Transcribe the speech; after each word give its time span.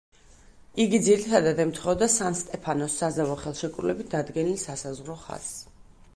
იგი 0.85 0.99
ძირითადად 1.07 1.61
ემთხვეოდა 1.67 2.07
სან-სტეფანოს 2.13 2.97
საზავო 3.03 3.37
ხელშეკრულებით 3.45 4.11
დადგენილ 4.17 4.61
სასაზღვრო 4.65 5.21
ხაზს. 5.29 5.55